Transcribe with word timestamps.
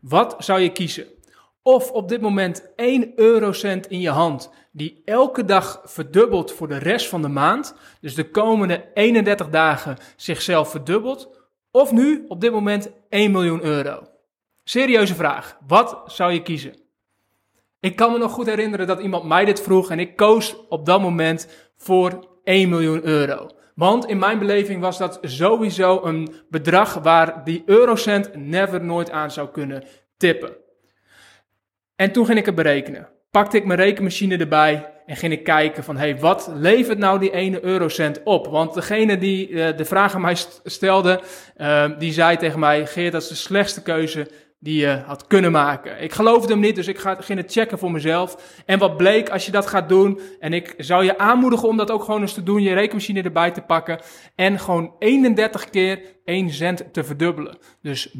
Wat 0.00 0.36
zou 0.38 0.60
je 0.60 0.72
kiezen? 0.72 1.06
Of 1.62 1.90
op 1.90 2.08
dit 2.08 2.20
moment 2.20 2.72
1 2.76 3.12
eurocent 3.16 3.86
in 3.86 4.00
je 4.00 4.10
hand, 4.10 4.50
die 4.72 5.02
elke 5.04 5.44
dag 5.44 5.80
verdubbelt 5.84 6.52
voor 6.52 6.68
de 6.68 6.76
rest 6.76 7.08
van 7.08 7.22
de 7.22 7.28
maand, 7.28 7.74
dus 8.00 8.14
de 8.14 8.30
komende 8.30 8.90
31 8.94 9.48
dagen 9.48 9.96
zichzelf 10.16 10.70
verdubbelt, 10.70 11.38
of 11.70 11.92
nu 11.92 12.24
op 12.28 12.40
dit 12.40 12.52
moment 12.52 12.90
1 13.08 13.30
miljoen 13.30 13.62
euro? 13.62 14.08
Serieuze 14.64 15.14
vraag. 15.14 15.58
Wat 15.66 16.02
zou 16.06 16.32
je 16.32 16.42
kiezen? 16.42 16.74
Ik 17.80 17.96
kan 17.96 18.12
me 18.12 18.18
nog 18.18 18.32
goed 18.32 18.46
herinneren 18.46 18.86
dat 18.86 19.00
iemand 19.00 19.24
mij 19.24 19.44
dit 19.44 19.60
vroeg 19.60 19.90
en 19.90 19.98
ik 19.98 20.16
koos 20.16 20.56
op 20.68 20.86
dat 20.86 21.00
moment 21.00 21.48
voor 21.76 22.28
1 22.44 22.68
miljoen 22.68 23.04
euro. 23.04 23.48
Want 23.80 24.06
in 24.06 24.18
mijn 24.18 24.38
beleving 24.38 24.80
was 24.80 24.98
dat 24.98 25.18
sowieso 25.22 26.00
een 26.04 26.34
bedrag 26.48 26.94
waar 26.94 27.44
die 27.44 27.62
eurocent 27.66 28.34
never 28.34 28.84
nooit 28.84 29.10
aan 29.10 29.30
zou 29.30 29.48
kunnen 29.48 29.84
tippen. 30.16 30.56
En 31.96 32.12
toen 32.12 32.26
ging 32.26 32.38
ik 32.38 32.46
het 32.46 32.54
berekenen. 32.54 33.08
Pakte 33.30 33.56
ik 33.56 33.64
mijn 33.64 33.78
rekenmachine 33.78 34.36
erbij 34.36 34.92
en 35.06 35.16
ging 35.16 35.32
ik 35.32 35.44
kijken 35.44 35.84
van, 35.84 35.96
hey, 35.96 36.18
wat 36.18 36.50
levert 36.54 36.98
nou 36.98 37.18
die 37.18 37.30
ene 37.30 37.64
eurocent 37.64 38.22
op? 38.24 38.46
Want 38.46 38.74
degene 38.74 39.18
die 39.18 39.48
uh, 39.48 39.76
de 39.76 39.84
vraag 39.84 40.14
aan 40.14 40.20
mij 40.20 40.36
stelde, 40.64 41.20
uh, 41.56 41.90
die 41.98 42.12
zei 42.12 42.36
tegen 42.36 42.58
mij, 42.58 42.86
Geert, 42.86 43.12
dat 43.12 43.22
is 43.22 43.28
de 43.28 43.34
slechtste 43.34 43.82
keuze 43.82 44.28
die 44.62 44.80
je 44.80 45.02
had 45.06 45.26
kunnen 45.26 45.52
maken. 45.52 46.02
Ik 46.02 46.12
geloofde 46.12 46.52
hem 46.52 46.60
niet, 46.60 46.74
dus 46.74 46.86
ik 46.86 46.98
ging 46.98 47.38
het 47.38 47.52
checken 47.52 47.78
voor 47.78 47.90
mezelf. 47.90 48.62
En 48.66 48.78
wat 48.78 48.96
bleek 48.96 49.30
als 49.30 49.46
je 49.46 49.52
dat 49.52 49.66
gaat 49.66 49.88
doen, 49.88 50.20
en 50.40 50.52
ik 50.52 50.74
zou 50.76 51.04
je 51.04 51.18
aanmoedigen 51.18 51.68
om 51.68 51.76
dat 51.76 51.90
ook 51.90 52.04
gewoon 52.04 52.20
eens 52.20 52.34
te 52.34 52.42
doen, 52.42 52.62
je 52.62 52.74
rekenmachine 52.74 53.22
erbij 53.22 53.50
te 53.50 53.60
pakken 53.60 54.00
en 54.34 54.58
gewoon 54.58 54.94
31 54.98 55.70
keer 55.70 56.02
1 56.24 56.50
cent 56.50 56.92
te 56.92 57.04
verdubbelen. 57.04 57.58
Dus 57.82 58.08
0,01 58.08 58.12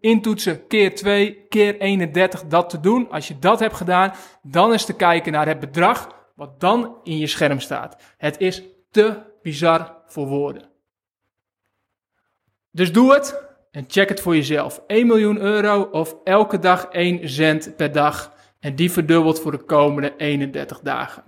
intoetsen 0.00 0.66
keer 0.66 0.94
2 0.94 1.46
keer 1.48 1.80
31 1.80 2.44
dat 2.44 2.70
te 2.70 2.80
doen. 2.80 3.10
Als 3.10 3.28
je 3.28 3.38
dat 3.38 3.60
hebt 3.60 3.74
gedaan, 3.74 4.12
dan 4.42 4.72
is 4.72 4.84
te 4.84 4.96
kijken 4.96 5.32
naar 5.32 5.46
het 5.46 5.60
bedrag 5.60 6.08
wat 6.34 6.60
dan 6.60 6.96
in 7.02 7.18
je 7.18 7.26
scherm 7.26 7.60
staat. 7.60 8.02
Het 8.16 8.38
is 8.38 8.62
te 8.90 9.16
bizar 9.42 9.96
voor 10.06 10.26
woorden. 10.26 10.70
Dus 12.70 12.92
doe 12.92 13.14
het. 13.14 13.47
En 13.70 13.84
check 13.88 14.08
het 14.08 14.20
voor 14.20 14.34
jezelf. 14.34 14.82
1 14.86 15.06
miljoen 15.06 15.40
euro 15.40 15.82
of 15.82 16.16
elke 16.24 16.58
dag 16.58 16.84
1 16.84 17.28
cent 17.28 17.76
per 17.76 17.92
dag. 17.92 18.32
En 18.60 18.74
die 18.74 18.92
verdubbelt 18.92 19.40
voor 19.40 19.50
de 19.50 19.64
komende 19.64 20.14
31 20.16 20.80
dagen. 20.80 21.24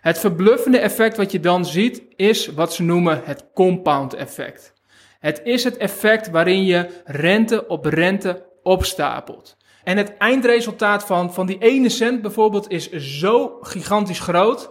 Het 0.00 0.18
verbluffende 0.18 0.78
effect 0.78 1.16
wat 1.16 1.32
je 1.32 1.40
dan 1.40 1.64
ziet 1.64 2.02
is 2.16 2.46
wat 2.46 2.74
ze 2.74 2.82
noemen 2.82 3.20
het 3.24 3.46
compound 3.54 4.14
effect. 4.14 4.72
Het 5.18 5.40
is 5.44 5.64
het 5.64 5.76
effect 5.76 6.30
waarin 6.30 6.64
je 6.64 7.02
rente 7.04 7.66
op 7.66 7.84
rente 7.84 8.46
opstapelt. 8.62 9.56
En 9.84 9.96
het 9.96 10.16
eindresultaat 10.16 11.04
van, 11.04 11.34
van 11.34 11.46
die 11.46 11.58
ene 11.58 11.88
cent 11.88 12.22
bijvoorbeeld 12.22 12.70
is 12.70 12.90
zo 12.90 13.58
gigantisch 13.60 14.20
groot. 14.20 14.70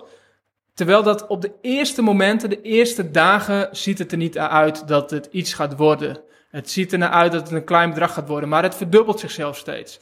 Terwijl 0.73 1.03
dat 1.03 1.27
op 1.27 1.41
de 1.41 1.51
eerste 1.61 2.01
momenten, 2.01 2.49
de 2.49 2.61
eerste 2.61 3.11
dagen, 3.11 3.67
ziet 3.71 3.97
het 3.97 4.11
er 4.11 4.17
niet 4.17 4.37
uit 4.37 4.87
dat 4.87 5.11
het 5.11 5.27
iets 5.31 5.53
gaat 5.53 5.75
worden. 5.77 6.21
Het 6.49 6.69
ziet 6.69 6.91
er 6.91 6.97
naar 6.97 7.09
uit 7.09 7.31
dat 7.31 7.41
het 7.41 7.51
een 7.51 7.63
klein 7.63 7.89
bedrag 7.89 8.13
gaat 8.13 8.27
worden, 8.27 8.49
maar 8.49 8.63
het 8.63 8.75
verdubbelt 8.75 9.19
zichzelf 9.19 9.57
steeds. 9.57 9.99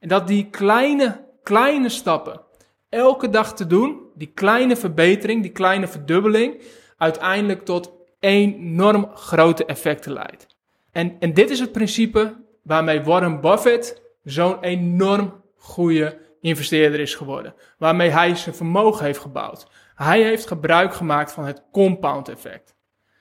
En 0.00 0.08
dat 0.08 0.26
die 0.26 0.50
kleine, 0.50 1.24
kleine 1.42 1.88
stappen 1.88 2.40
elke 2.88 3.30
dag 3.30 3.54
te 3.54 3.66
doen, 3.66 4.00
die 4.14 4.32
kleine 4.34 4.76
verbetering, 4.76 5.42
die 5.42 5.52
kleine 5.52 5.88
verdubbeling, 5.88 6.62
uiteindelijk 6.96 7.64
tot 7.64 7.90
enorm 8.20 9.10
grote 9.14 9.64
effecten 9.64 10.12
leidt. 10.12 10.46
En, 10.92 11.16
en 11.18 11.34
dit 11.34 11.50
is 11.50 11.60
het 11.60 11.72
principe 11.72 12.36
waarmee 12.62 13.02
Warren 13.02 13.40
Buffett 13.40 14.02
zo'n 14.22 14.60
enorm 14.60 15.42
goede 15.56 16.18
investeerder 16.40 17.00
is 17.00 17.14
geworden. 17.14 17.54
Waarmee 17.78 18.10
hij 18.10 18.34
zijn 18.34 18.54
vermogen 18.54 19.04
heeft 19.04 19.18
gebouwd. 19.18 19.66
Hij 19.94 20.22
heeft 20.22 20.46
gebruik 20.46 20.94
gemaakt 20.94 21.32
van 21.32 21.44
het 21.44 21.62
compound 21.72 22.28
effect. 22.28 22.74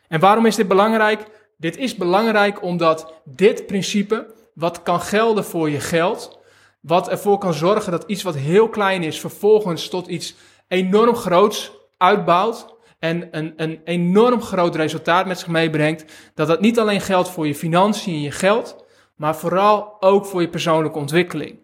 En 0.08 0.19
waarom 0.19 0.46
is 0.46 0.56
dit 0.56 0.68
belangrijk? 0.68 1.45
Dit 1.58 1.78
is 1.78 1.96
belangrijk 1.96 2.62
omdat 2.62 3.14
dit 3.24 3.66
principe, 3.66 4.34
wat 4.54 4.84
kan 4.84 5.02
gelden 5.02 5.46
voor 5.46 5.70
je 5.70 5.80
geld, 5.80 6.40
wat 6.82 7.10
ervoor 7.10 7.38
kan 7.38 7.54
zorgen 7.54 7.92
dat 7.92 8.04
iets 8.08 8.24
wat 8.24 8.36
heel 8.36 8.70
klein 8.70 9.04
is, 9.04 9.20
vervolgens 9.20 9.88
tot 9.88 10.08
iets 10.08 10.36
enorm 10.68 11.16
groots 11.16 11.72
uitbouwt 11.98 12.76
en 13.00 13.28
een, 13.32 13.54
een 13.56 13.82
enorm 13.84 14.42
groot 14.42 14.76
resultaat 14.76 15.26
met 15.26 15.40
zich 15.40 15.48
meebrengt, 15.48 16.06
dat 16.34 16.48
dat 16.48 16.62
niet 16.62 16.80
alleen 16.80 17.02
geldt 17.02 17.30
voor 17.30 17.48
je 17.48 17.56
financiën 17.56 18.14
en 18.14 18.22
je 18.22 18.32
geld, 18.32 18.86
maar 19.16 19.36
vooral 19.36 19.98
ook 20.00 20.26
voor 20.26 20.42
je 20.42 20.50
persoonlijke 20.50 21.00
ontwikkeling. 21.00 21.60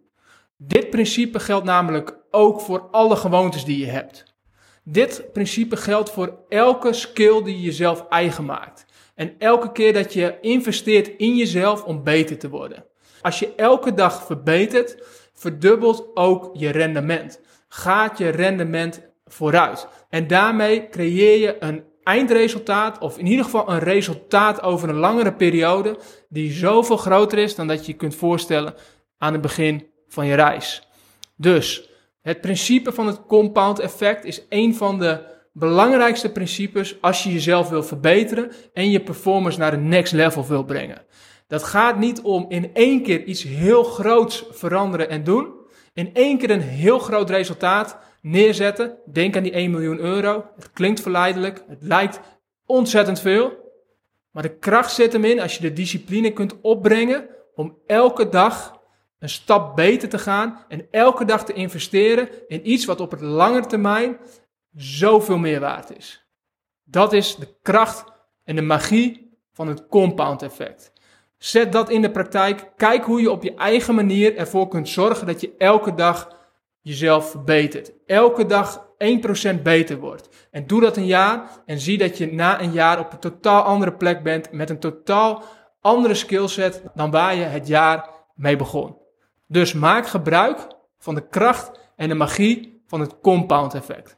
Dit 0.57 0.89
principe 0.89 1.39
geldt 1.39 1.65
namelijk 1.65 2.17
ook 2.31 2.61
voor 2.61 2.87
alle 2.91 3.15
gewoontes 3.15 3.65
die 3.65 3.77
je 3.77 3.91
hebt. 3.91 4.23
Dit 4.83 5.31
principe 5.33 5.77
geldt 5.77 6.11
voor 6.11 6.37
elke 6.49 6.93
skill 6.93 7.43
die 7.43 7.55
je 7.55 7.61
jezelf 7.61 8.05
eigen 8.09 8.45
maakt. 8.45 8.85
En 9.21 9.35
elke 9.37 9.71
keer 9.71 9.93
dat 9.93 10.13
je 10.13 10.37
investeert 10.39 11.07
in 11.17 11.35
jezelf 11.35 11.83
om 11.83 12.03
beter 12.03 12.37
te 12.37 12.49
worden. 12.49 12.85
Als 13.21 13.39
je 13.39 13.55
elke 13.55 13.93
dag 13.93 14.25
verbetert, 14.25 14.97
verdubbelt 15.33 16.09
ook 16.13 16.49
je 16.53 16.69
rendement. 16.69 17.39
Gaat 17.67 18.17
je 18.17 18.29
rendement 18.29 19.01
vooruit. 19.25 19.87
En 20.09 20.27
daarmee 20.27 20.89
creëer 20.89 21.39
je 21.39 21.55
een 21.59 21.83
eindresultaat, 22.03 22.99
of 22.99 23.17
in 23.17 23.27
ieder 23.27 23.45
geval 23.45 23.69
een 23.69 23.79
resultaat 23.79 24.61
over 24.63 24.89
een 24.89 24.95
langere 24.95 25.33
periode, 25.33 25.97
die 26.29 26.51
zoveel 26.51 26.97
groter 26.97 27.37
is 27.37 27.55
dan 27.55 27.67
dat 27.67 27.85
je 27.85 27.91
je 27.91 27.97
kunt 27.97 28.15
voorstellen 28.15 28.73
aan 29.17 29.33
het 29.33 29.41
begin 29.41 29.87
van 30.07 30.25
je 30.25 30.35
reis. 30.35 30.87
Dus 31.35 31.89
het 32.21 32.41
principe 32.41 32.91
van 32.91 33.07
het 33.07 33.25
compound 33.25 33.79
effect 33.79 34.25
is 34.25 34.45
een 34.49 34.75
van 34.75 34.99
de 34.99 35.39
belangrijkste 35.51 36.31
principes 36.31 37.01
als 37.01 37.23
je 37.23 37.33
jezelf 37.33 37.69
wil 37.69 37.83
verbeteren 37.83 38.51
en 38.73 38.91
je 38.91 39.01
performance 39.01 39.59
naar 39.59 39.73
een 39.73 39.87
next 39.87 40.13
level 40.13 40.47
wil 40.47 40.63
brengen. 40.63 41.05
Dat 41.47 41.63
gaat 41.63 41.97
niet 41.97 42.21
om 42.21 42.45
in 42.49 42.73
één 42.73 43.03
keer 43.03 43.23
iets 43.23 43.43
heel 43.43 43.83
groots 43.83 44.45
veranderen 44.49 45.09
en 45.09 45.23
doen. 45.23 45.53
In 45.93 46.13
één 46.13 46.37
keer 46.37 46.49
een 46.49 46.61
heel 46.61 46.99
groot 46.99 47.29
resultaat 47.29 47.97
neerzetten. 48.21 48.97
Denk 49.11 49.35
aan 49.35 49.43
die 49.43 49.51
1 49.51 49.71
miljoen 49.71 49.99
euro. 49.99 50.45
Het 50.55 50.71
klinkt 50.73 51.01
verleidelijk. 51.01 51.63
Het 51.67 51.81
lijkt 51.81 52.19
ontzettend 52.65 53.19
veel. 53.19 53.59
Maar 54.31 54.43
de 54.43 54.57
kracht 54.57 54.93
zit 54.93 55.13
hem 55.13 55.23
in 55.23 55.39
als 55.39 55.55
je 55.55 55.61
de 55.61 55.73
discipline 55.73 56.31
kunt 56.31 56.61
opbrengen 56.61 57.27
om 57.55 57.77
elke 57.85 58.29
dag 58.29 58.79
een 59.19 59.29
stap 59.29 59.75
beter 59.75 60.09
te 60.09 60.19
gaan 60.19 60.65
en 60.67 60.87
elke 60.91 61.25
dag 61.25 61.45
te 61.45 61.53
investeren 61.53 62.29
in 62.47 62.71
iets 62.71 62.85
wat 62.85 62.99
op 62.99 63.11
het 63.11 63.21
lange 63.21 63.65
termijn 63.65 64.17
zoveel 64.75 65.37
meer 65.37 65.59
waard 65.59 65.97
is. 65.97 66.25
Dat 66.83 67.13
is 67.13 67.35
de 67.35 67.55
kracht 67.61 68.03
en 68.43 68.55
de 68.55 68.61
magie 68.61 69.37
van 69.53 69.67
het 69.67 69.87
compound 69.87 70.41
effect. 70.41 70.93
Zet 71.37 71.71
dat 71.71 71.89
in 71.89 72.01
de 72.01 72.11
praktijk. 72.11 72.71
Kijk 72.75 73.03
hoe 73.03 73.21
je 73.21 73.31
op 73.31 73.43
je 73.43 73.55
eigen 73.55 73.95
manier 73.95 74.37
ervoor 74.37 74.67
kunt 74.67 74.89
zorgen 74.89 75.27
dat 75.27 75.41
je 75.41 75.55
elke 75.57 75.93
dag 75.93 76.39
jezelf 76.81 77.29
verbetert. 77.29 77.91
Elke 78.05 78.45
dag 78.45 78.87
1% 79.57 79.61
beter 79.63 79.99
wordt. 79.99 80.29
En 80.51 80.67
doe 80.67 80.81
dat 80.81 80.97
een 80.97 81.05
jaar 81.05 81.61
en 81.65 81.79
zie 81.79 81.97
dat 81.97 82.17
je 82.17 82.33
na 82.33 82.61
een 82.61 82.71
jaar 82.71 82.99
op 82.99 83.13
een 83.13 83.19
totaal 83.19 83.61
andere 83.61 83.93
plek 83.93 84.23
bent 84.23 84.51
met 84.51 84.69
een 84.69 84.79
totaal 84.79 85.43
andere 85.81 86.13
skillset 86.13 86.83
dan 86.95 87.11
waar 87.11 87.35
je 87.35 87.43
het 87.43 87.67
jaar 87.67 88.09
mee 88.35 88.55
begon. 88.55 88.97
Dus 89.47 89.73
maak 89.73 90.07
gebruik 90.07 90.67
van 90.97 91.15
de 91.15 91.27
kracht 91.27 91.79
en 91.95 92.09
de 92.09 92.15
magie 92.15 92.83
van 92.87 92.99
het 92.99 93.19
compound 93.19 93.73
effect. 93.73 94.17